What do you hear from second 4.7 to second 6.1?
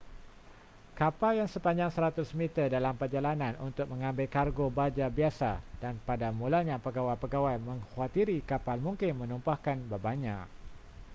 baja biasa dan